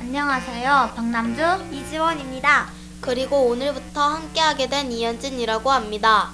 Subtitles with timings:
[0.00, 0.94] 안녕하세요.
[0.96, 1.40] 박남주.
[1.72, 2.66] 이지원입니다.
[3.00, 6.30] 그리고 오늘부터 함께하게 된 이현진이라고 합니다.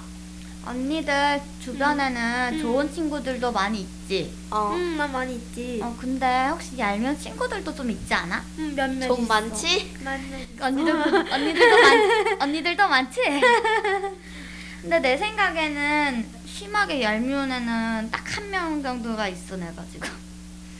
[0.65, 1.43] 언니들
[1.73, 4.33] 주변에는 좋은 친구들도 많이 있지.
[4.49, 5.79] 어, 음, 난 많이 있지.
[5.83, 8.43] 어, 근데 혹시 얄미운 친구들도 좀 있지 않아?
[8.57, 9.27] 음, 몇몇 좀 있어.
[9.27, 9.93] 많지?
[10.03, 10.47] 많이.
[10.59, 10.93] 언니들,
[11.31, 13.21] 언니들도 많, 언니들도 많지?
[14.81, 20.09] 근데 내 생각에는 심하게 얄미운 애는 딱 한 명 정도가 있어, 내가 지금.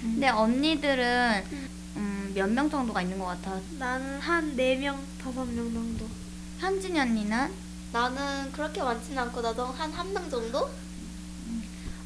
[0.01, 1.43] 근데 언니들은
[1.97, 3.59] 음, 몇 명 정도가 있는 것 같아.
[3.77, 6.05] 나는 한 4명, 5명 정도.
[6.59, 7.49] 현진이 언니는
[7.91, 10.69] 나는 그렇게 많지는 않고 나도 한 한 명 정도?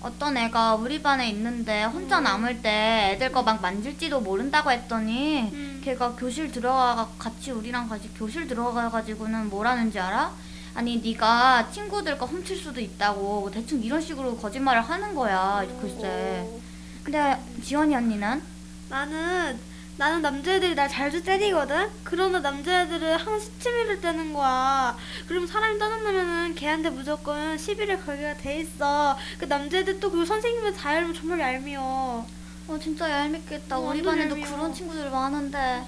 [0.02, 5.82] 어떤 애가 우리 반에 있는데 혼자 남을 때 애들 거 막 만질지도 모른다고 했더니 음.
[5.84, 10.34] 걔가 교실 들어가 같이 우리랑 같이 교실 들어가 가지고는 뭐라는지 알아?
[10.76, 16.42] 아니 네가 친구들 거 훔칠 수도 있다고 뭐 대충 이런 식으로 거짓말을 하는 거야 글쎄.
[16.50, 16.60] 오.
[17.04, 18.42] 근데 지원이 언니는
[18.90, 19.58] 나는
[19.96, 21.88] 나는 남자애들이 날 자주 때리거든.
[22.04, 24.98] 그러나 남자애들은 항상 시치미를 떼는 거야.
[25.28, 29.16] 그럼 사람이 떠난다면은 걔한테 무조건 시비를 걸기가 돼 있어.
[29.38, 32.26] 그 남자애들 또그 선생님을 다 알면 정말 얄미워.
[32.68, 33.78] 어 진짜 얄밉겠다.
[33.78, 34.58] 어, 우리 완전 반에도 얄미워.
[34.58, 35.84] 그런 친구들 많은데.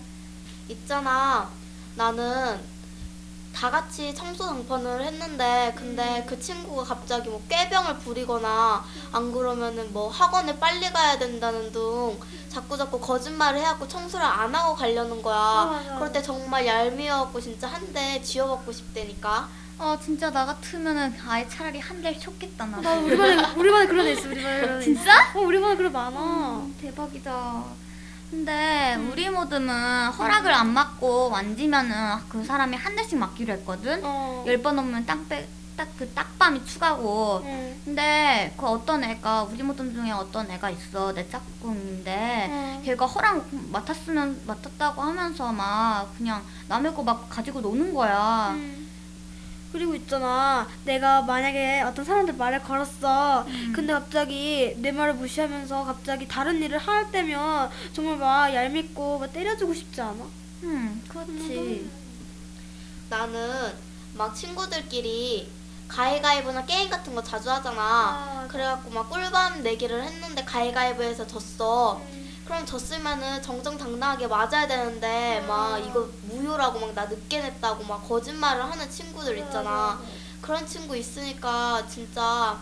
[0.70, 1.50] 있잖아.
[1.96, 2.60] 나는
[3.56, 10.10] 다 같이 청소 당번을 했는데 근데 그 친구가 갑자기 뭐 꾀병을 부리거나 안 그러면은 뭐
[10.10, 15.36] 학원에 빨리 가야 된다는 둥 자꾸 자꾸 거짓말을 해갖고 청소를 안 하고 가려는 거야.
[15.38, 15.96] 아.
[15.96, 19.48] 그럴 때 정말 얄미워갖고 진짜 한 대 쥐어받고 싶다니까.
[19.78, 22.82] 어 진짜 나 같으면은 아예 차라리 한 대를 쳤겠다 나.
[22.82, 24.28] 나 우리 반에 우리 반에 그런 애 있어.
[24.28, 24.80] 우리 반에 그런 애.
[24.80, 24.84] 있어.
[24.84, 25.32] 진짜?
[25.34, 26.18] 어, 우리 반에 그런 애 많아.
[26.18, 27.64] 어, 대박이다.
[28.36, 34.02] 근데 우리 모듬은 허락을 안 받고 만지면은 그 사람이 한 대씩 맞기로 했거든.
[34.04, 34.44] 어.
[34.46, 37.42] 열번 넘으면 딱딱그 딱밤이 추가고.
[37.46, 37.82] 응.
[37.86, 42.82] 근데 그 어떤 애가 우리 모듬 중에 어떤 애가 있어 내 짝꿍인데 응.
[42.84, 48.50] 걔가 허락 맡았으면 맡았다고 하면서 막 그냥 남의 거 막 가지고 노는 거야.
[48.54, 48.85] 음.
[49.76, 50.66] 그리고 있잖아.
[50.86, 53.42] 내가 만약에 어떤 사람들 말을 걸었어.
[53.42, 53.74] 음.
[53.76, 59.74] 근데 갑자기 내 말을 무시하면서 갑자기 다른 일을 할 때면 정말 막 얄밉고 막 때려주고
[59.74, 60.26] 싶지 않아?
[60.64, 61.90] 응, 그렇지.
[63.10, 63.74] 나는
[64.14, 65.52] 막 친구들끼리
[65.90, 67.82] 가위가위보나 게임 같은 거 자주 하잖아.
[67.82, 72.02] 아, 그래갖고 막 꿀밤 내기를 했는데 가위가위보에서 졌어.
[72.46, 78.90] 그럼 졌으면은 정정당당하게 맞아야 되는데 막 이거 무효라고 막 나 늦게 냈다고 막 거짓말을 하는
[78.90, 80.00] 친구들 있잖아.
[80.42, 82.58] 그런 친구 있으니까 진짜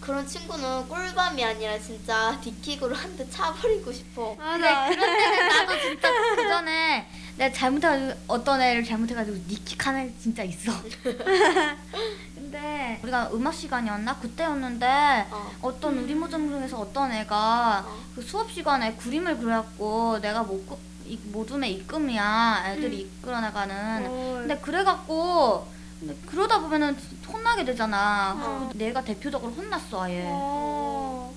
[0.00, 4.36] 그런 친구는 꿀밤이 아니라 진짜 디킥으로 한 대 차버리고 싶어.
[4.40, 7.06] 아, 근데 나 그런 때는 나도 진짜 그 전에
[7.36, 10.72] 내가 잘못해가지고 어떤 애를 잘못해가지고 니킥 하는 애 진짜 있어.
[12.58, 15.50] 근데 우리가 음악 시간이었나 그때였는데 어.
[15.62, 18.00] 어떤 우리 모점 중에서 어떤 애가 어.
[18.14, 24.06] 그 수업 시간에 그림을 그려갖고 내가 못 그- 이 모둠의 입금이야 애들이 이끌어 나가는.
[24.06, 25.66] 어, 근데 그래갖고
[26.00, 26.96] 근데 그러다 보면은
[27.28, 28.34] 혼나게 되잖아.
[28.38, 28.70] 어.
[28.74, 30.22] 내가 대표적으로 혼났어 아예.
[30.26, 31.34] 어.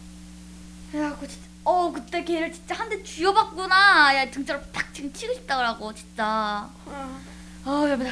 [0.91, 5.57] 그래갖고 진짜 어 그때 걔를 진짜 한 대 쥐어봤구나 야 등자로 팍 지금 치고 싶다
[5.57, 7.19] 그러고 진짜 어.
[7.66, 8.09] 아 여보다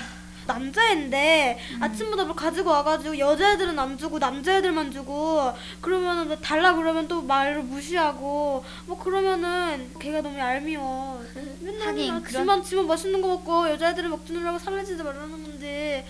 [0.47, 1.83] 남자애인데 음.
[1.83, 7.63] 아침마다 뭘 가지고 와가지고 여자애들은 안 주고 남자애들만 주고 그러면은 나 달라 그러면 또 말을
[7.63, 11.23] 무시하고 뭐 그러면은 걔가 너무 얄미워
[11.61, 16.07] 맨날 하긴 그런- 지만 지만 맛있는 거 먹고 여자애들은 먹주느라고 살려지지 말라는 건데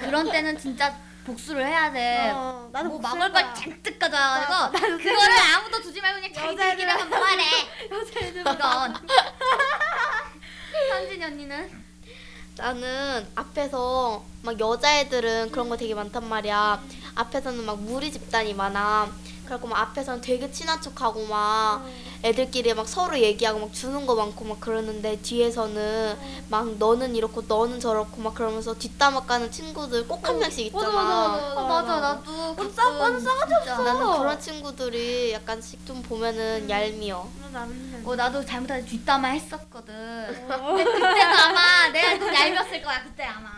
[0.00, 2.30] 그런 때는 진짜 복수를 해야 돼.
[2.34, 3.54] 어, 나도 뭐 먹을 걸.
[3.54, 7.42] 잔뜩 가져와가지고 나도 그거를 아무도 주지 말고 그냥 자기들끼리만 먹어래.
[7.90, 8.94] 여자애들만 이건
[10.90, 11.83] 현진 언니는
[12.56, 16.80] 나는 앞에서 막 여자애들은 그런 거 되게 많단 말이야.
[17.16, 19.10] 앞에서는 막 무리 집단이 많아.
[19.44, 21.84] 그래갖고 막 앞에서는 되게 친한 척하고 막
[22.24, 26.16] 애들끼리 막 서로 얘기하고 막 주는 거 많고 막 그러는데 뒤에서는
[26.48, 30.90] 막 너는 이렇고 너는 저렇고 막 그러면서 뒷담화 까는 친구들 꼭 한 명씩 있잖아.
[30.90, 31.60] 맞아, 맞아, 맞아.
[31.60, 33.54] 어 맞아 나도 완전 싸- 완전 싸가지.
[33.70, 33.82] 없어.
[33.82, 37.20] 나는 그런 친구들이 약간씩 좀 보면은 얄미워.
[37.20, 39.94] 어, 나는 어 나도 잘못해서 뒷담화 했었거든.
[40.48, 43.50] 근데 그때도 아마 내가 좀 얄미웠을 거야 그때 아마.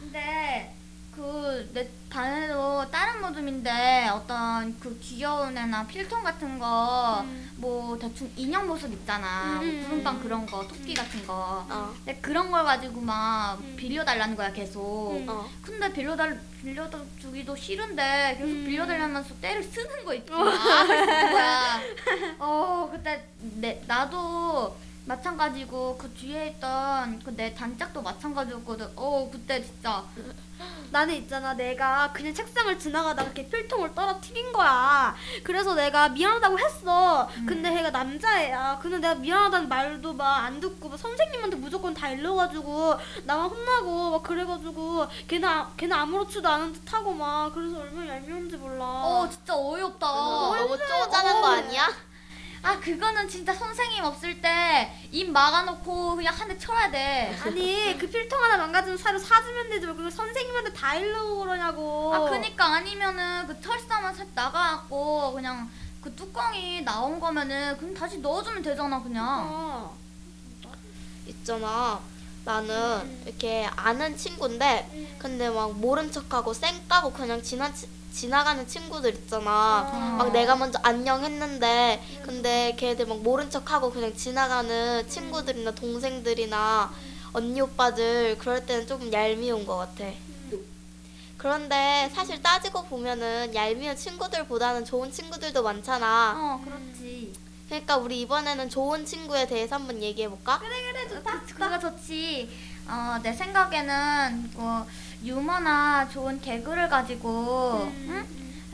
[0.00, 0.74] 근데
[1.14, 1.42] 그
[1.72, 7.50] 내 반에도 다른 모듬인데 어떤 그 귀여운 애나 필통 같은 거 음.
[7.56, 9.84] 뭐 대충 인형 모습 있잖아 뭐 음.
[9.88, 11.94] 구름빵 그런 거 토끼 같은 거 어.
[11.96, 13.76] 근데 그런 걸 가지고 막 음.
[13.76, 15.26] 빌려달라는 거야 계속 음.
[15.28, 15.48] 어.
[15.62, 18.64] 근데 빌려달 빌려주기도 싫은데 계속 음.
[18.66, 21.80] 빌려달라면서 때를 쓰는 거 있지 아, 뭐야
[22.38, 28.88] 어 그때 내 나도 마찬가지고 그 뒤에 있던 그 내 단짝도 마찬가지였거든.
[28.96, 30.04] 어 그때 진짜.
[30.92, 35.12] 나는 있잖아 내가 그냥 책상을 지나가다가 이렇게 필통을 떨어뜨린 거야.
[35.42, 37.28] 그래서 내가 미안하다고 했어.
[37.36, 37.46] 음.
[37.46, 38.78] 근데 걔가 남자애야.
[38.80, 42.94] 근데 내가 미안하다는 말도 막 안 듣고 막 선생님한테 무조건 다 일러가지고
[43.24, 48.56] 나만 혼나고 막 그래가지고 걔는, 아, 걔는 아무렇지도 않은 듯 하고 막 그래서 얼마나 얄미운지
[48.56, 48.84] 몰라.
[48.84, 50.06] 어 진짜 어이없다.
[50.06, 51.88] 너무 쪼잔한 거 아니야?
[52.64, 58.08] 아 그거는 진짜 선생님 없을 때 입 막아놓고 그냥 한 대 쳐야 돼 아니 그
[58.08, 63.46] 필통 하나 망가지면 사료 사주면 되지 왜 그걸 선생님한테 다 일르고 그러냐고 아 그니까 아니면은
[63.46, 65.68] 그 철사만 살 나가갖고 그냥
[66.00, 69.96] 그 뚜껑이 나온 거면은 그럼 다시 넣어주면 되잖아 그냥 어.
[71.26, 72.00] 있잖아.
[72.44, 77.72] 나는 이렇게 아는 친구인데 근데 막 모른 척하고 쌩 까고 그냥 지나
[78.12, 79.88] 지나가는 친구들 있잖아.
[79.90, 80.16] 어.
[80.18, 86.92] 막 내가 먼저 안녕 했는데 근데 걔들 막 모른 척하고 그냥 지나가는 친구들이나 동생들이나
[87.32, 90.04] 언니 오빠들 그럴 때는 조금 얄미운 것 같아.
[91.38, 96.34] 그런데 사실 따지고 보면은 얄미운 친구들보다는 좋은 친구들도 많잖아.
[96.36, 97.31] 어 그렇지
[97.72, 100.58] 그러니까 우리 이번에는 좋은 친구에 대해서 한번 얘기해 볼까?
[100.58, 102.50] 그래 그래 좋다 그, 그거 좋지
[102.86, 108.26] 어, 내 생각에는 그 유머나 좋은 개그를 가지고 응?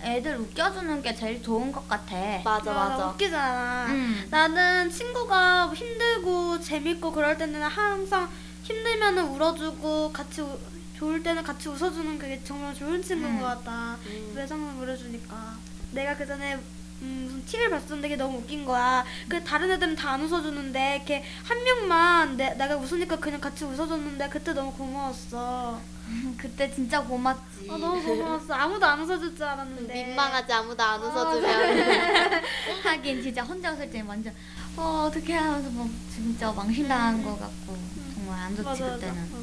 [0.02, 3.06] 애들 웃겨주는 게 제일 좋은 것 같아 맞아 맞아.
[3.10, 4.26] 웃기잖아 음.
[4.30, 8.28] 나는 친구가 힘들고 재밌고 그럴 때는 항상
[8.64, 10.58] 힘들면은 울어주고 같이 우-
[10.96, 13.40] 좋을 때는 같이 웃어주는 그게 정말 좋은 친구인 음.
[13.40, 13.96] 것 같다.
[14.04, 14.32] 음.
[14.34, 15.54] 외상을 울어주니까.
[15.92, 16.58] 내가 그 전에
[17.00, 19.04] 음, 무슨 TV를 봤었는데 그게 너무 웃긴 거야.
[19.28, 24.28] 그 다른 애들은 다 안 웃어주는데 이렇게 한 명만 내, 내가 웃으니까 그냥 같이 웃어줬는데
[24.30, 25.78] 그때 너무 고마웠어.
[26.38, 28.54] 그때 진짜 고맙지 아, 너무 고마웠어.
[28.54, 29.92] 아무도 안 웃어줄 줄 알았는데.
[30.06, 32.42] 민망하지 아무도 안 아, 웃어주면.
[32.82, 34.32] 하긴 진짜 혼자 웃을 때 완전
[34.76, 37.76] 어 어떻게 하면서 뭐 진짜 망신당한 것 같고
[38.14, 38.94] 정말 안 좋지 맞아, 맞아.
[38.94, 39.38] 그때는 어.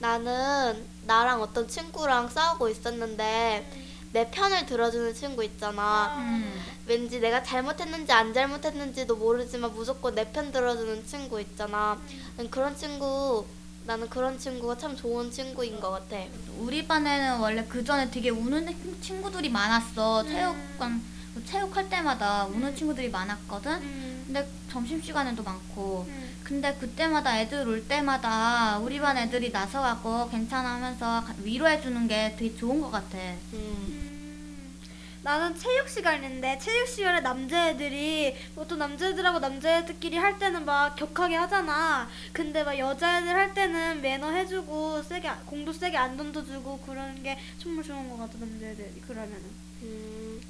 [0.00, 6.16] 나는 나랑 어떤 친구랑 싸우고 있었는데 내 편을 들어주는 친구 있잖아.
[6.18, 6.60] 음.
[6.86, 11.98] 왠지 내가 잘못했는지 안 잘못했는지도 모르지만 무조건 내 편 들어주는 친구 있잖아.
[12.36, 13.44] 난 그런 친구
[13.84, 16.16] 나는 그런 친구가 참 좋은 친구인 것 같아.
[16.58, 21.02] 우리 반에는 원래 그 전에 되게 우는 친구들이 많았어 체육관
[21.34, 24.22] 그 체육할 때마다 우는 친구들이 많았거든 음.
[24.26, 26.27] 근데 점심 시간에도 많고 음.
[26.48, 32.56] 근데 그때마다 애들 올 때마다 우리 반 애들이 나서갖고 괜찮아 하면서 가- 위로해주는 게 되게
[32.56, 33.36] 좋은 것 같아 음.
[33.52, 34.78] 음,
[35.22, 42.08] 나는 체육 시간인데 체육 시간에 남자애들이 보통 남자애들하고 남자애들끼리 할 때는 막 격하게 하잖아.
[42.32, 47.38] 근데 막 여자애들 할 때는 매너 해주고 세게 안- 공도 세게 안 던져주고 그런 게
[47.58, 49.42] 정말 좋은 것 같아 남자애들이 그러면은.
[49.82, 50.40] 음,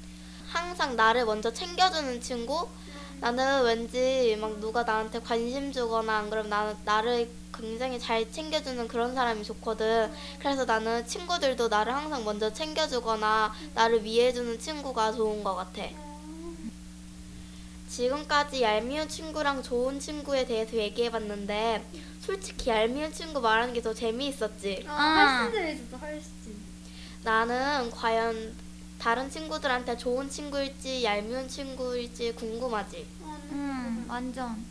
[0.47, 2.69] 항상 나를 먼저 챙겨주는 친구?
[3.21, 9.13] 나는 왠지 막 누가 나한테 관심 주거나 안 그러면 나는 나를 굉장히 잘 챙겨주는 그런
[9.13, 10.11] 사람이 좋거든.
[10.39, 15.83] 그래서 나는 친구들도 나를 항상 먼저 챙겨주거나 나를 위해주는 친구가 좋은 것 같아.
[17.89, 21.83] 지금까지 얄미운 친구랑 좋은 친구에 대해서 얘기해봤는데
[22.21, 24.85] 솔직히 얄미운 친구 말하는 게 더 재미있었지.
[24.87, 25.49] 아.
[25.49, 26.69] 훨씬 재밌었어 훨씬.
[27.23, 28.53] 나는 과연
[28.99, 33.07] 다른 친구들한테 좋은 친구일지 얄미운 친구일지 궁금하지.
[33.51, 34.63] 음 완전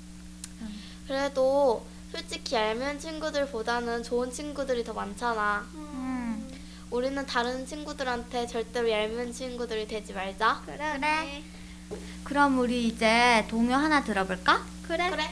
[1.07, 5.67] 그래도 솔직히 얄미운 친구들보다는 좋은 친구들이 더 많잖아.
[5.75, 6.49] 음.
[6.91, 10.62] 우리는 다른 친구들한테 절대로 얄미운 친구들이 되지 말자.
[10.67, 11.43] 그래 그래.
[12.25, 14.62] 그럼 우리 이제 동요 하나 들어볼까?
[14.87, 15.11] 그래.
[15.11, 15.31] 그래.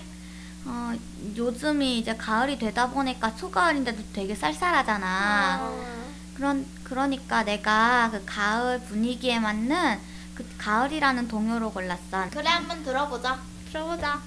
[0.64, 0.92] 어,
[1.36, 5.58] 요즘이 이제 가을이 되다 보니까 초가을인데도 되게 쌀쌀하잖아.
[5.60, 6.12] 어.
[6.34, 9.98] 그런 그러니까 내가 그 가을 분위기에 맞는
[10.36, 12.30] 그 가을이라는 동요로 골랐어.
[12.30, 13.40] 그래 한번 들어보자.
[13.72, 14.20] 들어보자.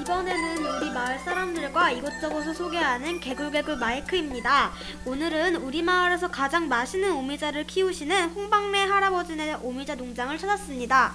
[0.00, 4.72] 이번에는 우리 마을 사람들과 이곳저곳을 소개하는 개굴개굴 마이크입니다.
[5.06, 11.12] 오늘은 우리 마을에서 가장 맛있는 오미자를 키우시는 홍박매 할아버지네 오미자 농장을 찾았습니다.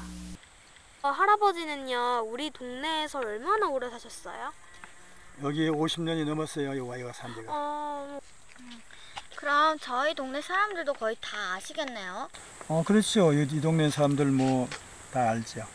[1.04, 4.52] 어, 할아버지는요, 우리 동네에서 얼마나 오래 사셨어요?
[5.44, 6.74] 여기 50년이 넘었어요.
[6.74, 7.44] 이 와이가 산지가.
[7.48, 7.77] 어,
[9.78, 12.30] 그럼 저희 동네 사람들도 거의 다 아시겠네요.
[12.68, 13.32] 어, 그렇죠.
[13.34, 14.68] 이, 이 동네 사람들 뭐
[15.14, 15.66] 다 알죠.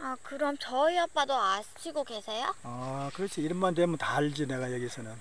[0.00, 2.54] 아, 그럼 저희 아빠도 아시고 계세요?
[2.62, 3.40] 아, 그렇지.
[3.40, 5.12] 이름만 되면 다 알지 내가 여기서는.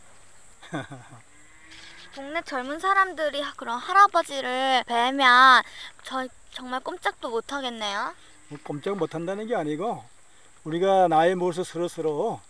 [2.15, 5.63] 동네 젊은 사람들이 그런 할아버지를 뵈면
[6.03, 8.13] 저 정말 꼼짝도 못 하겠네요.
[8.49, 10.03] 뭐 꼼짝 못 한다는 게 아니고
[10.63, 12.41] 우리가 나이 먹어서 서로 서로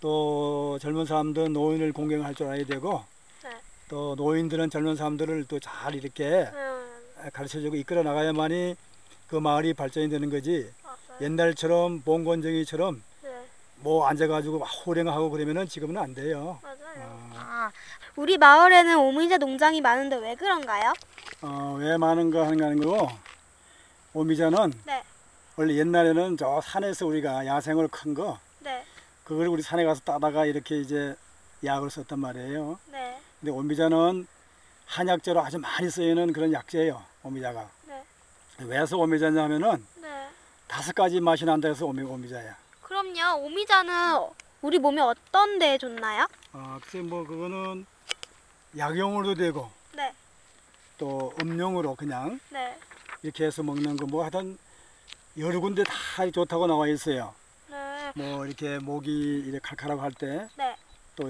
[0.00, 3.15] 또 젊은 사람들은 노인을 공경할 줄 알아야 되고 네.
[3.88, 6.48] 또 노인들은 젊은 사람들을 또 잘 이렇게
[7.32, 8.74] 가르쳐주고 이끌어 나가야만이
[9.28, 10.70] 그 마을이 발전이 되는 거지.
[11.20, 13.30] 옛날처럼 봉건정이처럼 네,
[13.76, 16.58] 뭐 앉아가지고 막 호랭하고 그러면은 지금은 안 돼요.
[16.62, 16.76] 맞아요.
[16.98, 17.70] 어, 아,
[18.16, 20.92] 우리 마을에는 오미자 농장이 많은데 왜 그런가요?
[21.42, 23.08] 어, 왜 많은가 하는 거 하는 거고
[24.14, 25.02] 오미자는 네.
[25.56, 28.84] 원래 옛날에는 저 산에서 우리가 야생을 큰 거 네,
[29.24, 31.14] 그걸 우리 산에 가서 따다가 이렇게 이제
[31.64, 32.78] 약을 썼단 말이에요.
[32.92, 33.05] 네,
[33.46, 34.26] 근데 오미자는
[34.86, 37.00] 한약재로 아주 많이 쓰이는 그런 약재예요.
[37.22, 37.70] 오미자가.
[37.86, 38.02] 네.
[38.58, 40.28] 왜서 오미자냐면은 네.
[40.66, 42.56] 다섯 가지 맛이 난다 해서 오미, 오미자야.
[42.82, 43.92] 그럼요, 오미자는
[44.62, 46.26] 우리 몸에 어떤 데에 좋나요?
[46.54, 47.86] 아, 글쎄 뭐 그거는
[48.76, 50.12] 약용으로도 되고 네,
[50.98, 52.76] 또 음용으로 그냥 네,
[53.22, 54.58] 이렇게 해서 먹는 거 뭐 하여튼
[55.38, 57.32] 여러 군데 다 좋다고 나와 있어요.
[57.70, 60.76] 네, 뭐 이렇게 목이 이렇게 칼칼하고 할 때또 네,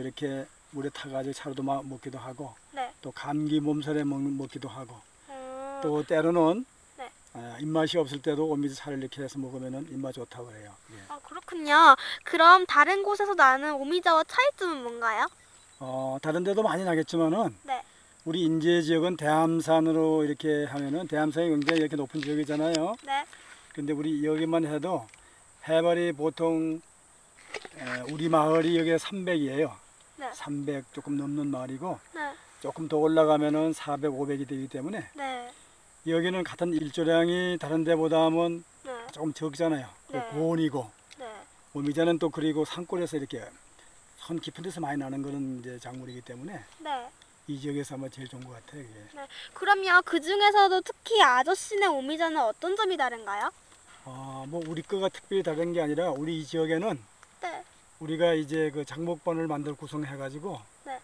[0.00, 2.92] 이렇게 물에 타가지고 차로도 마- 먹기도 하고 네.
[3.00, 4.94] 또 감기 몸살에 먹, 먹기도 하고
[5.30, 6.66] 음, 또 때로는
[6.98, 7.10] 네.
[7.32, 10.74] 아, 입맛이 없을 때도 오미자 살을 이렇게 해서 먹으면은 입맛 좋다고 그래요.
[10.92, 10.96] 예.
[11.08, 11.96] 아, 그렇군요.
[12.24, 15.26] 그럼 다른 곳에서 나는 오미자와 차이점은 뭔가요?
[15.80, 17.82] 어, 다른 데도 많이 나겠지만은 네.
[18.26, 22.96] 우리 인제 지역은 대암산으로 이렇게 하면은 대암산이 굉장히 이렇게 높은 지역이잖아요.
[23.04, 23.24] 네,
[23.72, 25.06] 근데 우리 여기만 해도
[25.66, 26.82] 해발이 보통
[27.78, 29.85] 에, 우리 마을이 여기 300이에요.
[30.16, 30.30] 네.
[30.32, 35.52] 300 조금 넘는 마을이고 네, 조금 더 올라가면은 400, 500이 되기 때문에 네,
[36.06, 39.88] 여기는 같은 일조량이 다른 데보다는 네, 조금 적잖아요.
[40.08, 40.28] 그 네.
[40.30, 41.26] 고온이고 네.
[41.74, 43.44] 오미자는 또 그리고 산골에서 이렇게
[44.16, 47.08] 선 깊은 데서 많이 나는 그런 이제 작물이기 때문에 네.
[47.48, 48.82] 이 지역에서 아마 제일 좋은 것 같아요.
[48.82, 48.92] 이게.
[49.54, 53.50] 그럼요, 그 중에서도 특히 아저씨네 오미자는 어떤 점이 다른가요?
[54.04, 56.98] 아, 뭐 우리 거가 특별히 다른 게 아니라 우리 이 지역에는
[57.42, 57.64] 네,
[58.00, 60.98] 우리가 이제 그 장목반을 만들 구성해 가지고 네.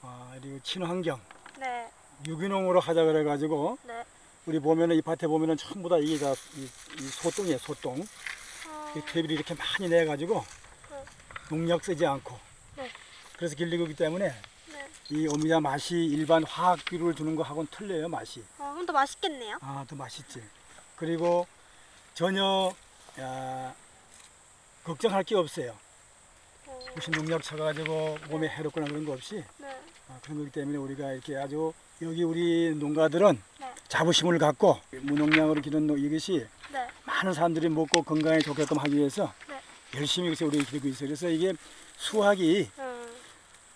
[0.00, 1.20] 아, 그리고 친환경
[1.58, 1.88] 네,
[2.26, 4.04] 유기농으로 하자 그래 가지고 네.
[4.46, 6.62] 우리 보면은 이 밭에 보면은 전부 다 이게 다 이,
[6.98, 8.00] 이 소똥이에요, 소똥.
[8.00, 10.44] 어, 이 퇴비를 이렇게 많이 내 가지고
[10.90, 11.04] 네.
[11.50, 12.38] 농약 쓰지 않고
[12.76, 12.88] 네.
[13.36, 14.28] 그래서 길르고 있기 때문에
[14.72, 14.88] 네.
[15.10, 18.42] 이 오미자 맛이 일반 화학 비료를 주는 거하고는 틀려요, 맛이.
[18.58, 19.58] 어, 그럼 더 맛있겠네요.
[19.60, 20.42] 아, 더 맛있지.
[20.96, 21.46] 그리고
[22.14, 22.72] 전혀
[23.20, 23.74] 야,
[24.82, 25.76] 걱정할 게 없어요.
[26.88, 29.68] 어, 무슨 농약 쳐가지고 몸에 해롭거나 그런 거 없이 네,
[30.08, 33.66] 아, 그런 거기 때문에 우리가 이렇게 아주 여기 우리 농가들은 네.
[33.88, 39.60] 자부심을 갖고 무농약으로 기른 농- 이것이 네, 많은 사람들이 먹고 건강에 좋게끔 하기 위해서 네.
[39.98, 41.08] 열심히 그래서 우리 기르고 있어요.
[41.08, 41.52] 그래서 이게
[41.96, 43.06] 수확이 음,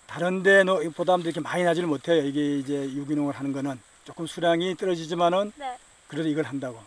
[0.07, 2.23] 다른 데 보다도 이렇게 많이 나지를 못해요.
[2.25, 5.77] 이게 이제 유기농을 하는 거는 조금 수량이 떨어지지만은 네.
[6.07, 6.79] 그래도 이걸 한다고.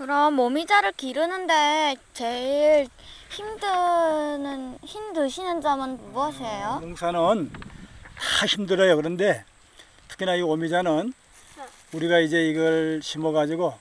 [0.00, 2.88] 음, 그럼 모미자를 기르는데 제일
[3.30, 6.78] 힘드는 힘드시는 점은 무엇이에요?
[6.80, 8.96] 농사는 다 힘들어요.
[8.96, 9.44] 그런데
[10.08, 11.12] 특히나 이 오미자는
[11.56, 11.62] 네.
[11.92, 13.74] 우리가 이제 이걸 심어가지고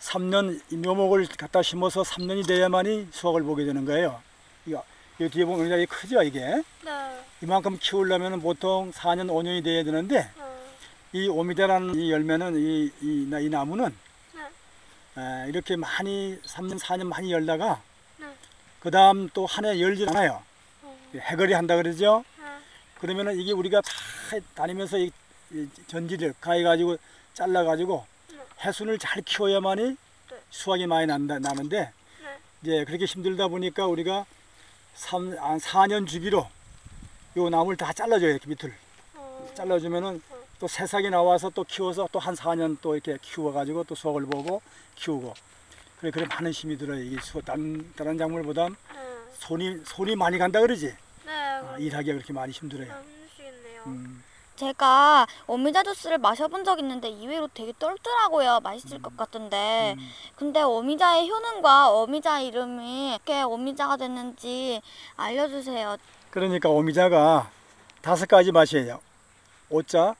[0.00, 4.20] 3년 이 묘목을 갖다 심어서 3년이 돼야만이 수확을 보게 되는 거예요.
[4.66, 4.84] 이거
[5.20, 6.40] 이 뒤에 보면 굉장히 크죠 이게.
[6.40, 10.42] 네, 이만큼 키우려면 보통 4년 5년이 돼야 되는데 음,
[11.12, 13.94] 이 오미자라는 이 열매는 이, 이, 나- 이 나무는 네.
[15.18, 17.82] 에, 이렇게 많이 3년 4년 많이 열다가
[18.18, 18.26] 네.
[18.80, 20.42] 그 다음 또 한 해 열지 않아요.
[20.84, 22.24] 음, 해거리 한다 그러죠.
[22.38, 22.44] 네.
[23.00, 23.90] 그러면은 이게 우리가 다
[24.54, 25.10] 다니면서 이,
[25.52, 26.96] 이 전지를 가해 가지고
[27.34, 28.38] 잘라 가지고 네.
[28.64, 29.82] 해순을 잘 키워야만이
[30.30, 30.36] 네.
[30.50, 31.92] 수확이 많이 난다, 나는데
[32.22, 32.38] 네.
[32.62, 34.24] 이제 그렇게 힘들다 보니까 우리가
[34.94, 36.48] 3, 한 4년 주기로
[37.36, 38.74] 요 나무를 다 잘라줘요 이렇게 밑을
[39.14, 40.22] 어, 잘라주면은
[40.62, 44.62] 또 새싹이 나와서 또 키워서 또 한 4년 또 이렇게 키워가지고 또 수확을 보고
[44.94, 45.34] 키우고
[45.98, 48.74] 그래 그래 많은 힘이 들어요 이게 수, 다른 다른 작물보다 네.
[49.38, 50.94] 손이 손이 많이 간다 그러지
[51.26, 52.92] 네, 아, 일하기가 그렇게 많이 힘들어요.
[52.92, 53.82] 힘드시겠네요.
[53.86, 54.22] 음.
[54.54, 58.60] 제가 오미자 주스를 마셔본 적 있는데 의외로 되게 떫더라고요.
[58.62, 59.96] 맛있을 것 같은데.
[59.98, 60.10] 음.
[60.36, 64.80] 근데 오미자의 효능과 오미자 이름이 어떻게 오미자가 됐는지
[65.16, 65.96] 알려주세요.
[66.30, 67.50] 그러니까 오미자가
[68.02, 69.00] 다섯 가지 맛이에요.
[69.70, 70.14] 오자,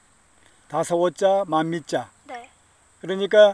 [0.73, 2.09] 다섯 오자, 만미자.
[2.25, 2.49] 네.
[2.99, 3.53] 그러니까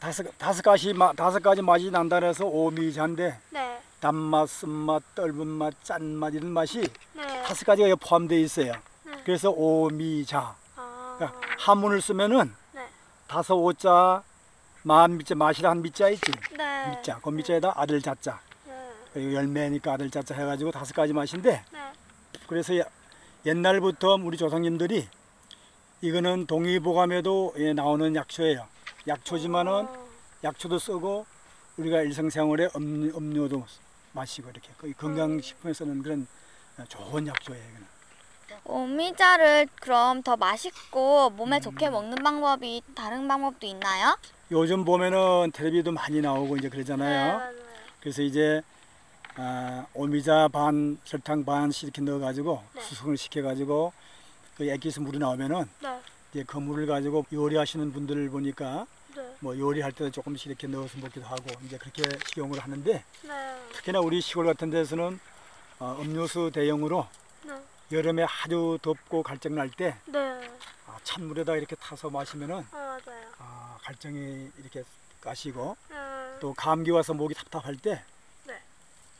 [0.00, 3.80] 다섯 다섯 가지 맛 다섯 가지 맛이 난다 해서 오미자인데 네.
[4.00, 7.42] 단맛, 쓴맛, 떫은 맛, 짠맛 이런 맛이 네.
[7.42, 8.72] 다섯 가지가 포함되어 있어요.
[9.04, 9.12] 네.
[9.26, 10.56] 그래서 오미자.
[10.76, 11.16] 아.
[11.18, 12.88] 그러니까 한문을 쓰면은 네.
[13.28, 14.22] 다섯 오자,
[14.84, 16.32] 만 미자 맛이라 한 미자 있지.
[16.56, 16.96] 네.
[16.96, 17.18] 미자.
[17.22, 18.40] 그 미자에다 아들 자자.
[18.66, 18.72] 네.
[19.12, 21.92] 그리고 열매니까 아들 자자 해가지고 다섯 가지 맛인데 네.
[22.46, 22.84] 그래서 야-
[23.44, 25.06] 옛날부터 우리 조상님들이
[26.00, 28.66] 이거는 동의보감에도 예, 나오는 약초예요.
[29.06, 30.08] 약초지만은 어.
[30.42, 31.26] 약초도 쓰고
[31.76, 33.64] 우리가 일상생활에 음료, 음료 도
[34.12, 36.26] 마시고 이렇게 건강식품에 쓰는 그런
[36.78, 37.62] 어, 좋은 약초예요.
[37.62, 37.94] 이거는.
[38.64, 41.60] 오미자를 그럼 더 맛있고 몸에 음.
[41.60, 44.16] 좋게 먹는 방법이 다른 방법도 있나요?
[44.50, 47.38] 요즘 보면은 텔레비도 많이 나오고 이제 네, 그러잖아요.
[47.38, 47.54] 맞아요.
[48.00, 48.62] 그래서 이제
[49.36, 52.82] 아, 오미자 반 설탕 반씩 이렇게 넣어가지고 네.
[52.82, 53.92] 수성을 시켜가지고
[54.56, 56.00] 그 액기스 물이 나오면은 네.
[56.30, 58.86] 이제 그 물을 가지고 요리하시는 분들을 보니까
[59.16, 59.36] 네.
[59.40, 63.60] 뭐 요리할 때도 조금씩 이렇게 넣어서 먹기도 하고 이제 그렇게 식용을 하는데 네.
[63.72, 65.18] 특히나 우리 시골 같은 데서는
[65.80, 67.06] 어, 음료수 대용으로
[67.44, 67.54] 네.
[67.90, 70.18] 여름에 아주 덥고 갈증 날때 네.
[70.86, 72.98] 아, 찬물에다 이렇게 타서 마시면은 아.
[73.38, 74.84] 아, 갈증이 이렇게
[75.20, 75.96] 가시고 네.
[76.40, 78.02] 또 감기 와서 목이 답답할 때
[78.44, 78.54] 네.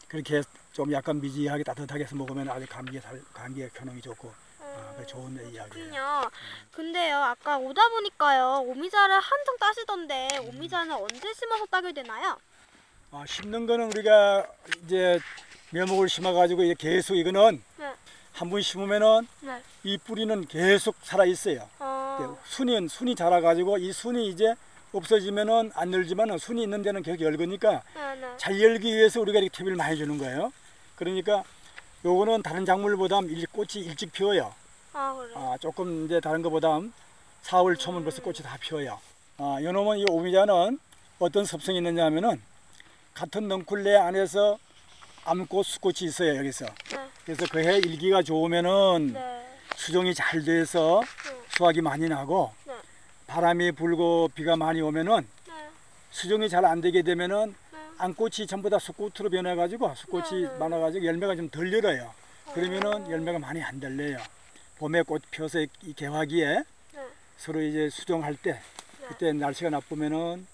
[0.07, 0.43] 그렇게
[0.73, 4.44] 좀 약간 미지하게 따뜻하게 해서 먹으면 아주 감기에 살, 감기에 효능이 좋고
[4.97, 5.69] 그 좋은 이야기예요.
[5.69, 6.31] 그렇군요.
[6.73, 12.39] 근데요, 아까 오다 보니까요, 오미자를 한정 따시던데, 오미자는 언제 심어서 따게 되나요?
[13.11, 14.47] 아, 심는 거는 우리가
[14.85, 15.21] 이제
[15.71, 17.93] 묘목을 심어가지고 이제 계속 이거는 네.
[18.33, 19.63] 한번 심으면은 네.
[19.85, 21.69] 이 뿌리는 계속 살아 있어요.
[21.79, 24.55] 어, 순이 순이 자라가지고 이 순이 이제
[24.93, 28.35] 없어지면은 안 열지만은 순이 있는 데는 계속 열거니까 네, 네.
[28.37, 30.53] 잘 열기 위해서 우리가 이렇게 TV를 많이 주는 거예요.
[30.97, 31.43] 그러니까
[32.05, 34.55] 요거는 다른 작물보다 일, 꽃이 일찍 피어요.
[34.95, 35.33] 아, 그래요?
[35.37, 36.79] 아, 조금 이제 다른 것보다
[37.45, 38.99] 4월 초면 벌써 꽃이 다 피어요.
[39.39, 40.79] 아, 요놈은 이 오미자는
[41.19, 42.41] 어떤 습성이 있느냐 하면은
[43.13, 44.59] 같은 넝쿨레 안에서
[45.25, 46.67] 암꽃, 수꽃이 있어요, 여기서.
[46.91, 47.09] 네.
[47.25, 49.47] 그래서 그 해 일기가 좋으면은 네.
[49.77, 51.43] 수종이 잘 돼서 네.
[51.57, 52.75] 수확이 많이 나고 네.
[53.27, 55.53] 바람이 불고 비가 많이 오면은 네.
[56.11, 57.79] 수종이 잘 안 되게 되면은 네.
[57.99, 60.59] 암꽃이 전부 다 수꽃으로 변해가지고 수꽃이 네.
[60.59, 62.13] 많아가지고 열매가 좀 덜 열어요.
[62.53, 64.19] 그러면은 열매가 많이 안 달려요.
[64.79, 67.09] 봄에 꽃 피어서 이 개화기에 네.
[67.37, 68.53] 서로 이제 수종할 때
[69.01, 69.07] 네.
[69.09, 70.47] 그때 날씨가 나쁘면은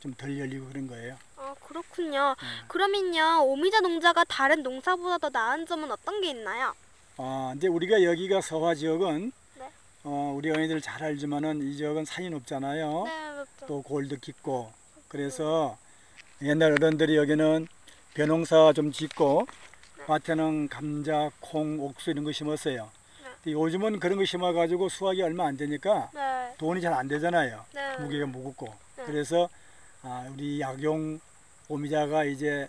[0.00, 1.16] 좀 덜 열리고 그런 거예요.
[1.36, 2.34] 아, 그렇군요.
[2.40, 2.46] 네.
[2.66, 6.74] 그러면요, 오미자 농자가 다른 농사보다 더 나은 점은 어떤 게 있나요?
[7.18, 9.70] 아, 이제 우리가 여기가 서화 지역은 네.
[10.02, 13.04] 어, 우리 어머니들 잘 알지만은 이 지역은 산이 높잖아요.
[13.04, 13.44] 네.
[13.68, 14.72] 또 골도 깊고
[15.06, 15.78] 그래서
[16.42, 17.68] 옛날 어른들이 여기는
[18.14, 19.46] 벼농사 좀 짓고
[20.06, 22.90] 밭에는 감자, 콩, 옥수 이런 거 심었어요.
[23.52, 26.54] 요즘은 그런 거 심어가지고 수확이 얼마 안 되니까 네.
[26.58, 27.64] 돈이 잘 안 되잖아요.
[27.74, 27.96] 네.
[27.98, 29.04] 무게가 무겁고 네.
[29.04, 29.48] 그래서
[30.02, 31.18] 아, 우리 약용
[31.68, 32.68] 오미자가 이제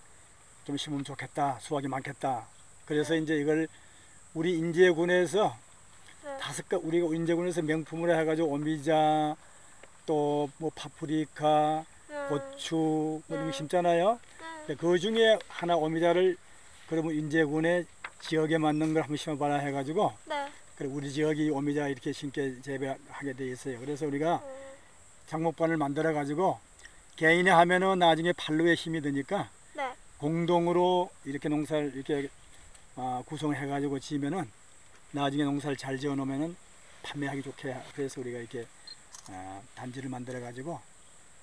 [0.64, 2.48] 좀 심으면 좋겠다 수확이 많겠다
[2.86, 3.68] 그래서 이제 이걸
[4.34, 5.56] 우리 인제군에서
[6.24, 6.38] 네.
[6.40, 9.36] 다섯 가 우리가 인제군에서 명품으로 해가지고 오미자
[10.06, 12.26] 또 뭐 파프리카 네.
[12.30, 13.58] 고추 뭐 이런 거 네.
[13.58, 14.20] 심잖아요
[14.68, 14.76] 네.
[14.76, 16.36] 그 중에 하나 오미자를
[16.90, 17.86] 그러면 인제군의
[18.22, 20.48] 지역에 맞는 걸 한번 심어봐라 해가지고 네.
[20.78, 24.74] 그래 우리 지역이 오미자 이렇게 심게 재배하게 돼 있어요 그래서 우리가 어,
[25.28, 26.60] 장목반을 만들어 가지고
[27.16, 29.94] 개인이 하면은 나중에 팔로에 힘이 드니까 네.
[30.18, 32.28] 공동으로 이렇게 농사를 이렇게
[32.96, 34.50] 아, 구성을 해가지고 지면은
[35.12, 36.56] 나중에 농사를 잘 지어 놓으면은
[37.04, 38.66] 판매하기 좋게 그래서 우리가 이렇게
[39.30, 40.80] 아, 단지를 만들어 가지고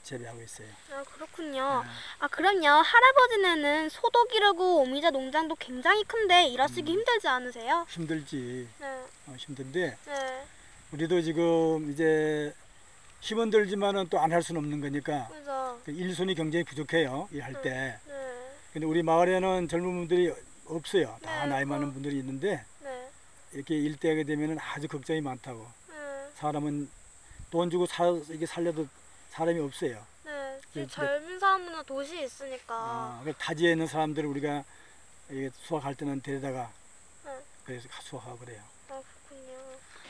[0.03, 0.69] 재배하고 있어요.
[0.93, 1.85] 아, 그렇군요.
[2.19, 2.67] 아, 그럼요.
[2.83, 3.91] 할아버지네는
[4.31, 7.87] 기르고 오미자 농장도 굉장히 큰데 일하시기 힘들지 않으세요?
[7.89, 8.87] 힘들지 네.
[9.27, 10.45] 어, 힘든데 네.
[10.93, 12.53] 우리도 지금 이제
[13.21, 15.81] 힘은 들지만은 또 안 할 수는 없는 거니까 그죠.
[15.85, 17.99] 그 일손이 굉장히 부족해요 일할 때.
[18.07, 18.51] 네.
[18.73, 20.33] 근데 우리 마을에는 젊은 분들이
[20.67, 21.17] 없어요.
[21.23, 21.67] 다 네, 나이 어.
[21.67, 23.11] 많은 분들이 있는데 네.
[23.53, 25.67] 이렇게 일대하게 되면은 아주 걱정이 많다고.
[25.89, 25.95] 네.
[26.37, 26.89] 사람은
[27.51, 28.87] 돈 주고 사, 이게 살려도
[29.31, 30.05] 사람이 없어요.
[30.25, 30.31] 네.
[30.73, 32.75] 네, 지금 젊은 사람들은 도시에 있으니까.
[32.75, 34.65] 아, 그 타지에 있는 사람들을 우리가
[35.63, 36.71] 수확할 때는 데려다가
[37.25, 37.33] 네.
[37.65, 38.61] 그래서 수확하고 그래요.
[38.89, 39.59] 아, 그렇군요.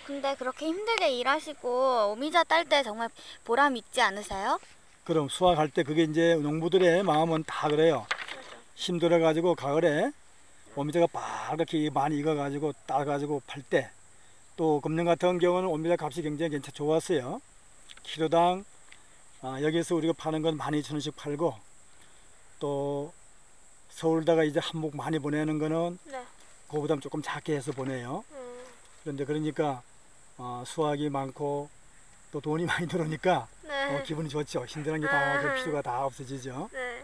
[0.07, 3.09] 근데 그렇게 힘들게 일하시고 오미자 딸 때 정말
[3.45, 4.59] 보람 있지 않으세요?
[5.05, 8.07] 그럼 수확할 때 그게 이제 농부들의 마음은 다 그래요.
[8.09, 8.57] 맞아.
[8.75, 10.11] 힘들어 가지고 가을에
[10.77, 13.91] 오미자가 빨갛게 많이 익어 가지고 따 가지고 팔 때
[14.57, 17.41] 또 금년 같은 경우는 오미자 값이 굉장히 괜찮 좋았어요.
[18.03, 18.63] 키로당
[19.42, 21.55] 아, 여기서 우리가 파는 건 12,000원씩 팔고
[22.59, 23.12] 또
[23.88, 26.22] 서울다가 이제 한복 많이 보내는 거는 네.
[26.66, 28.22] 그거보다 조금 작게 해서 보내요.
[28.33, 28.64] 음,
[29.03, 29.83] 그런데 그러니까
[30.37, 31.70] 어, 수확이 많고
[32.33, 33.96] 또 돈이 많이 들어오니까 네.
[33.96, 34.66] 어, 기분이 좋죠.
[34.66, 36.68] 힘든 게다그 필요가 다 없어지죠.
[36.72, 37.03] 네.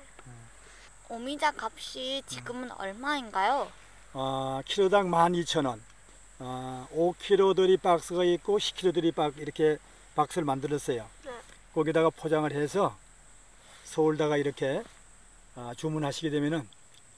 [1.09, 3.70] 오미자 값이 지금은 얼마인가요?
[4.12, 5.81] 어, 키로당 12,000원.
[6.40, 9.79] 어, 5kg들이 박스가 있고 10kg들이 박 이렇게
[10.14, 11.07] 박스를 만들었어요.
[11.77, 11.81] 네.
[11.81, 12.97] 거기다가 포장을 해서
[13.85, 14.83] 서울다가 이렇게
[15.57, 16.67] 아, 주문하시게 되면은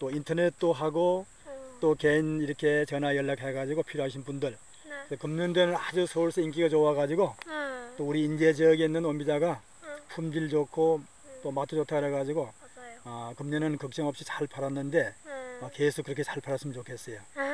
[0.01, 4.59] 또 인터넷도 하고 음, 또 개인 이렇게 전화 연락해가지고 필요하신 분들
[5.11, 5.17] 네.
[5.17, 11.03] 금년대는 아주 서울서 인기가 좋아가지고 음, 또 우리 인제 지역에 있는 오미자가 음, 품질 좋고
[11.43, 12.53] 또 맛도 좋다 그래가지고.
[13.05, 15.59] 아, 금년은 걱정 없이 잘 팔았는데 음.
[15.63, 17.21] 어, 계속 그렇게 잘 팔았으면 좋겠어요.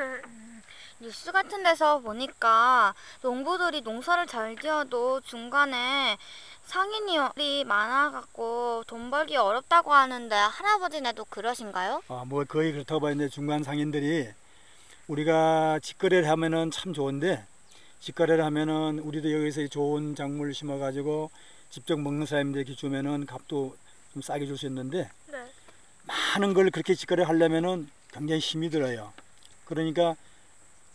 [0.99, 6.17] 뉴스 같은 데서 보니까 농부들이 농사를 잘 지어도 중간에
[6.65, 12.01] 상인이 많아갖고 돈 벌기 어렵다고 하는데 할아버지네도 그러신가요?
[12.07, 14.27] 아, 뭐 거의 그렇다고 봐야는데 중간 상인들이
[15.07, 17.45] 우리가 직거래를 하면은 참 좋은데
[17.99, 21.29] 직거래를 하면은 우리도 여기서 좋은 작물 심어가지고
[21.69, 23.75] 직접 먹는 사람들에게 주면은 값도
[24.13, 25.37] 좀 싸게 줄 수 있는데 네.
[26.03, 29.13] 많은 걸 그렇게 직거래 하려면은 굉장히 힘이 들어요.
[29.65, 30.15] 그러니까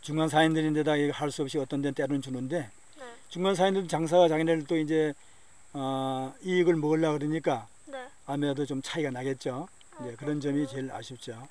[0.00, 3.04] 중간 사인들인데다 할 수 없이 어떤 데는 때로는 주는데 네.
[3.28, 5.12] 중간 사인들 장사가 자기네들 또 이제
[5.72, 8.08] 어, 이익을 먹으려 그러니까 네.
[8.26, 9.68] 아무래도 좀 차이가 나겠죠.
[10.00, 11.48] 이제 그런 점이 제일 아쉽죠.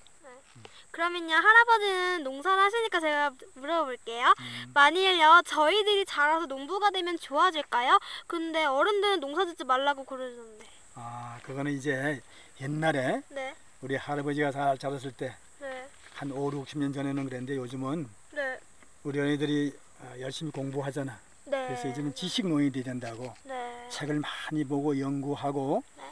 [0.92, 4.34] 그러면요 할아버지는 농사를 하시니까 제가 물어볼게요.
[4.38, 4.72] 음.
[4.74, 8.00] 만일요 저희들이 자라서 농부가 되면 좋아질까요?
[8.28, 10.66] 근데 어른들은 농사 짓지 말라고 그러는데.
[10.96, 12.22] 아, 그거는 이제
[12.60, 13.56] 옛날에 네.
[13.82, 15.88] 우리 할아버지가 잘 자랐을 때한 네.
[16.32, 18.60] 5, 60년 전에는 그랬는데 요즘은 네.
[19.04, 21.18] 우리 어린이들이 어, 열심히 공부하잖아.
[21.46, 21.68] 네.
[21.68, 23.59] 그래서 이제는 지식 노인이 돼야 된다고 네.
[23.92, 26.04] 책을 많이 보고 연구하고 네.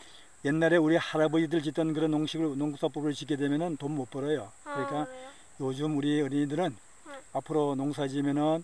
[0.50, 4.52] 옛날에 우리 할아버지들 짓던 그런 농식을 농사법을 짓게 되면은 돈 못 벌어요.
[4.66, 5.30] 아, 그러니까 그래요?
[5.62, 6.70] 요즘 우리 어린이들은
[7.08, 7.14] 네.
[7.34, 8.64] 앞으로 농사 지면은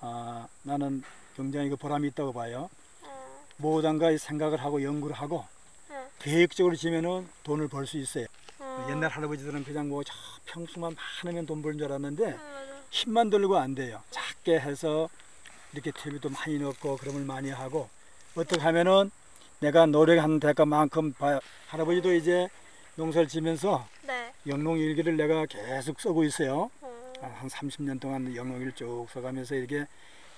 [0.00, 1.02] 아, 나는
[1.36, 2.68] 굉장히 그 보람이 있다고 봐요.
[3.02, 5.44] 어, 뭐든가 생각을 하고 연구를 하고
[5.88, 5.96] 네.
[6.18, 8.26] 계획적으로 지면은 돈을 벌 수 있어요.
[8.58, 8.86] 어.
[8.90, 10.12] 옛날 할아버지들은 그냥 뭐 저
[10.46, 12.36] 평수만 많으면 돈 버는 줄 알았는데.
[12.90, 14.02] 힘만 들고 안 돼요.
[14.10, 15.08] 작게 해서
[15.72, 17.88] 이렇게 퇴비도 많이 넣고 그럼을 많이 하고
[18.34, 19.10] 어떻게 하면은
[19.60, 22.48] 내가 노력한 대가만큼 봐- 할아버지도 이제
[22.96, 24.32] 농사를 지면서 네.
[24.46, 26.70] 영농일기를 내가 계속 쓰고 있어요.
[26.80, 27.12] 어.
[27.22, 29.86] 아, 한 30년 동안 영농일을 쭉 써가면서 이렇게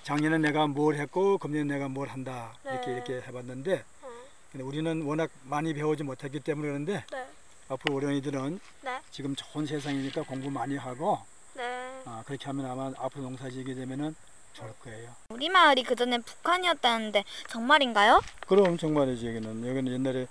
[0.03, 2.93] 작년에 내가 뭘 했고 금년에 내가 뭘 한다 이렇게 네.
[2.93, 4.07] 이렇게 해봤는데 어.
[4.51, 7.25] 근데 우리는 워낙 많이 배우지 못했기 때문에 그런데 네.
[7.69, 8.99] 앞으로 어린이들은 네.
[9.09, 11.17] 지금 좋은 세상이니까 공부 많이 하고
[11.55, 11.63] 네.
[12.05, 14.15] 아, 그렇게 하면 아마 앞으로 농사 지게 되면은
[14.55, 15.09] 좋을 거예요.
[15.29, 18.21] 우리 마을이 그전에 북한이었다는데 정말인가요?
[18.47, 20.27] 그럼 정말이지 여기는 여기는 옛날에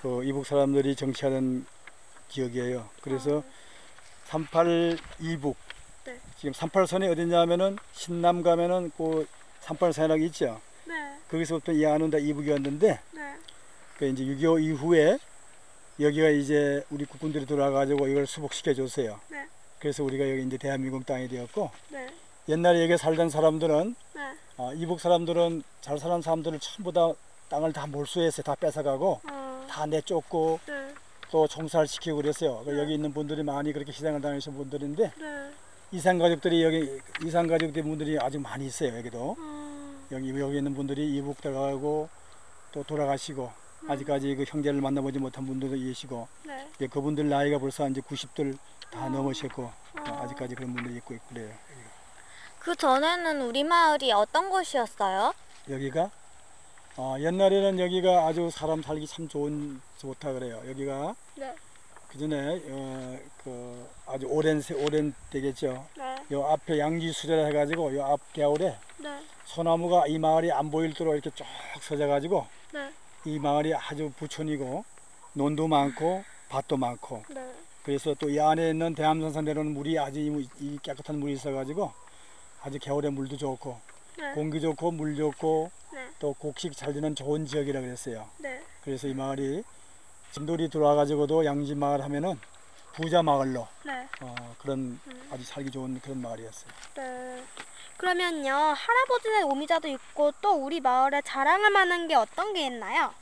[0.00, 1.66] 그 이북 사람들이 정치하던
[2.30, 2.88] 지역이에요.
[3.02, 3.42] 그래서
[4.24, 5.56] 38 이북
[6.04, 6.18] 네.
[6.38, 9.26] 지금 38선이 어디냐면은 신남 가면은 그
[9.62, 10.60] 38선이라고 있죠.
[10.86, 10.94] 네.
[11.30, 13.36] 거기서부터 이안운다 이북이었는데 네.
[13.98, 15.18] 그 이제 6.25 이후에
[15.98, 19.20] 여기가 이제 우리 국군들이 들어와가지고 이걸 수복시켜 줬어요.
[19.28, 19.46] 네.
[19.78, 22.08] 그래서 우리가 여기 이제 대한민국 땅이 되었고 네.
[22.48, 24.20] 옛날에 여기 살던 사람들은 네.
[24.56, 27.12] 아, 이북 사람들은 잘 사는 사람들을 전부 다
[27.48, 29.66] 땅을 다 몰수해서 다 뺏어가고 어.
[29.68, 30.94] 다 내쫓고 네.
[31.30, 32.62] 또 총살 시키고 그랬어요.
[32.64, 35.50] 그 여기 있는 분들이 많이 그렇게 희생을 당하신 분들인데 네.
[35.92, 38.96] 이산 가족들이 여기 이산 가족들 분들이 아직 많이 있어요.
[38.96, 39.94] 여기도 어.
[40.12, 42.08] 여기 여기 있는 분들이 이북 들어가고
[42.72, 43.50] 또 돌아가시고
[43.88, 46.68] 아직까지 그 형제를 만나보지 못한 분들도 계시고 네.
[46.76, 48.56] 이제 그분들 나이가 벌써 이제 90들
[48.90, 51.50] 다 넘으셨고 어, 아직까지 그런 분들이 있고 그래요.
[52.60, 55.32] 그 전에는 우리 마을이 어떤 곳이었어요?
[55.68, 56.10] 여기가
[56.96, 60.60] 어, 옛날에는 여기가 아주 사람 살기 참 좋은 좋다 그래요.
[60.68, 61.54] 여기가 네.
[62.08, 65.86] 그 전에 어, 그 아주 오랜 세- 오랜 되겠죠.
[65.96, 66.16] 네.
[66.32, 69.18] 요 앞에 양지 수제를 해가지고 요 앞 겨울에 네.
[69.46, 71.44] 소나무가 이 마을이 안 보일도록 이렇게 쭉
[71.80, 72.90] 서져가지고 네.
[73.24, 74.84] 이 마을이 아주 부촌이고
[75.32, 77.52] 논도 많고 밭도 많고 네.
[77.84, 81.92] 그래서 또 이 안에 있는 대암산산 내려오는 물이 아주 이, 이 깨끗한 물이 있어가지고
[82.62, 83.80] 아주 겨울에 물도 좋고
[84.18, 84.32] 네.
[84.32, 86.08] 공기 좋고 물 좋고 네.
[86.18, 88.28] 또 곡식 잘 되는 좋은 지역이라 그랬어요.
[88.38, 88.62] 네.
[88.84, 89.62] 그래서 이 마을이
[90.32, 92.38] 진돌이 들어와 가지고도 양지 마을 하면은
[92.92, 94.06] 부자 마을로 네.
[94.20, 96.72] 어, 그런 아주 살기 좋은 그런 마을이었어요.
[96.96, 97.44] 네.
[97.96, 103.12] 그러면요 할아버지네 오미자도 있고 또 우리 마을에 자랑할 만한 게 어떤 게 있나요?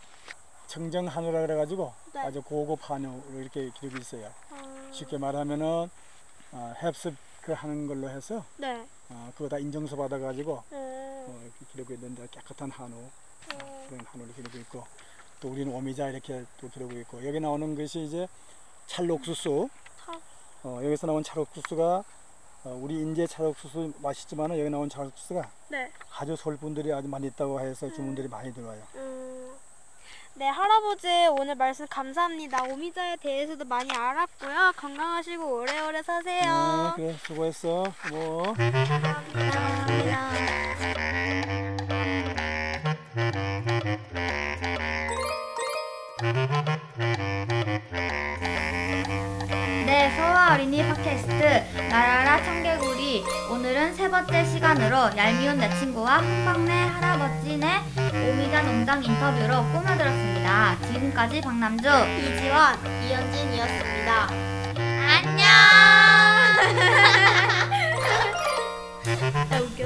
[0.66, 2.20] 청정 한우라 그래가지고 네.
[2.20, 4.32] 아주 고급 한우로 이렇게 기르고 있어요.
[4.50, 5.90] 어, 쉽게 말하면은
[6.52, 8.86] 어, 햅습 그 하는 걸로 해서 네.
[9.10, 10.76] 어, 그거 다 인정서 받아가지고 음.
[11.28, 12.94] 어, 이렇게 기르고 있는데 깨끗한 한우
[13.88, 14.84] 그런 한우를 기르고 있고
[15.40, 18.28] 또 우리는 오미자 이렇게 또 기르고 있고 여기 나오는 것이 이제
[18.86, 19.68] 찰옥수수
[20.04, 20.20] 찰-
[20.64, 22.04] 어, 여기서 나온 찰옥수수가
[22.64, 25.92] 어, 우리 인제 찰옥수수 맛있지만 여기 나온 찰옥수수가 네.
[26.18, 28.82] 아주 서울 분들이 아주 많이 있다고 해서 주문들이 많이 들어와요.
[30.38, 30.40] 음.
[30.40, 32.62] 네, 할아버지 오늘 말씀 감사합니다.
[32.70, 34.72] 오미자에 대해서도 많이 알았고요.
[34.76, 36.94] 건강하시고 오래오래 사세요.
[36.96, 37.84] 네, 그래 수고했어.
[38.12, 38.54] 뭐.
[49.86, 52.40] 네, 서화 어린이 팟캐스트 나라라
[53.50, 57.80] 오늘은 세 번째 시간으로 얄미운 내 친구와 한방네 할아버지네
[58.30, 60.76] 오미자 농장 인터뷰로 꾸며들었습니다.
[60.92, 62.76] 지금까지 박남주 이지원.
[63.04, 64.28] 이현진이었습니다.
[65.08, 65.48] 안녕.
[69.50, 69.84] 아, 웃겨.